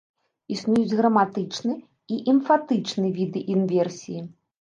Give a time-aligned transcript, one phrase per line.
[0.53, 1.75] Існуюць граматычны
[2.15, 4.19] і эмфатычны віды інверсіі.